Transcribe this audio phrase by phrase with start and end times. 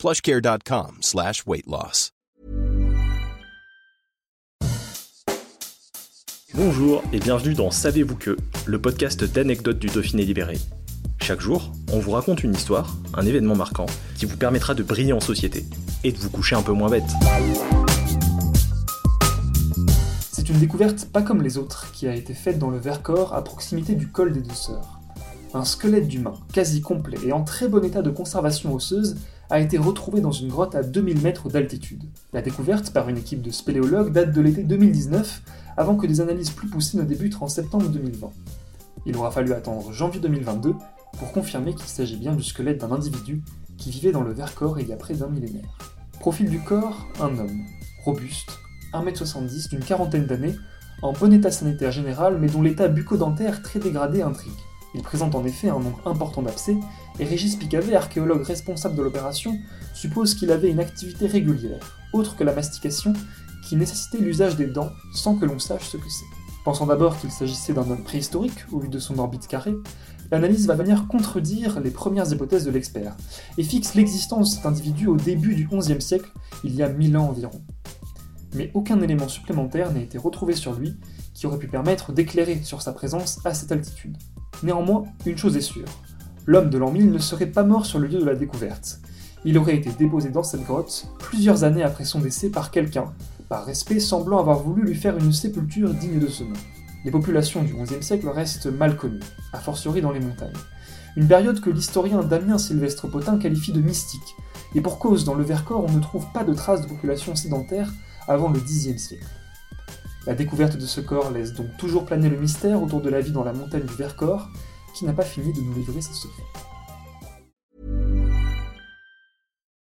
[0.00, 2.12] plushcare.com slash weight loss.
[6.54, 10.56] Bonjour et bienvenue dans Savez-vous que, le podcast d'anecdotes du Dauphiné libéré.
[11.20, 13.84] Chaque jour, on vous raconte une histoire, un événement marquant,
[14.16, 15.66] qui vous permettra de briller en société
[16.02, 17.04] et de vous coucher un peu moins bête.
[20.32, 23.44] C'est une découverte pas comme les autres qui a été faite dans le Vercors à
[23.44, 24.99] proximité du col des Deux Sœurs.
[25.52, 29.16] Un squelette d'humain, quasi complet et en très bon état de conservation osseuse,
[29.50, 32.04] a été retrouvé dans une grotte à 2000 mètres d'altitude.
[32.32, 35.42] La découverte par une équipe de spéléologues date de l'été 2019,
[35.76, 38.30] avant que des analyses plus poussées ne débutent en septembre 2020.
[39.06, 40.74] Il aura fallu attendre janvier 2022
[41.18, 43.42] pour confirmer qu'il s'agit bien du squelette d'un individu
[43.76, 45.78] qui vivait dans le Vercors il y a près d'un millénaire.
[46.20, 47.64] Profil du corps, un homme,
[48.04, 48.52] robuste,
[48.92, 50.54] 1m70 d'une quarantaine d'années,
[51.02, 54.52] en bon état sanitaire général mais dont l'état bucco-dentaire très dégradé intrigue.
[54.94, 56.76] Il présente en effet un nombre important d'abcès,
[57.18, 59.58] et Régis Picavet, archéologue responsable de l'opération,
[59.94, 63.12] suppose qu'il avait une activité régulière, autre que la mastication,
[63.62, 66.24] qui nécessitait l'usage des dents sans que l'on sache ce que c'est.
[66.64, 69.76] Pensant d'abord qu'il s'agissait d'un homme préhistorique au vu de son orbite carrée,
[70.30, 73.16] l'analyse va venir contredire les premières hypothèses de l'expert,
[73.58, 76.30] et fixe l'existence de cet individu au début du XIe siècle,
[76.64, 77.62] il y a 1000 ans environ.
[78.54, 80.96] Mais aucun élément supplémentaire n'a été retrouvé sur lui
[81.34, 84.16] qui aurait pu permettre d'éclairer sur sa présence à cette altitude.
[84.62, 85.88] Néanmoins, une chose est sûre,
[86.46, 89.00] l'homme de l'an 1000 ne serait pas mort sur le lieu de la découverte.
[89.44, 93.06] Il aurait été déposé dans cette grotte plusieurs années après son décès par quelqu'un,
[93.48, 96.52] par respect semblant avoir voulu lui faire une sépulture digne de ce nom.
[97.06, 99.20] Les populations du XIe siècle restent mal connues,
[99.54, 100.52] a fortiori dans les montagnes.
[101.16, 104.36] Une période que l'historien Damien Sylvestre Potin qualifie de mystique,
[104.74, 107.90] et pour cause dans le Vercors on ne trouve pas de traces de population sédentaire
[108.28, 109.26] avant le Xe siècle.
[110.26, 113.32] La découverte de ce corps laisse donc toujours planer le mystère autour de la vie
[113.32, 114.48] dans la montagne du Vercors,
[114.94, 116.44] qui n'a pas fini de nous livrer ses secrets.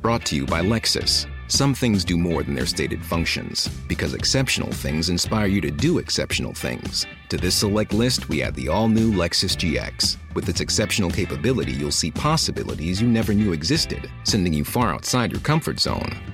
[0.00, 1.26] Brought to you by Lexus.
[1.48, 5.98] Some things do more than their stated functions, because exceptional things inspire you to do
[5.98, 7.06] exceptional things.
[7.30, 10.18] To this select list, we add the all new Lexus GX.
[10.34, 15.32] With its exceptional capability, you'll see possibilities you never knew existed, sending you far outside
[15.32, 16.33] your comfort zone.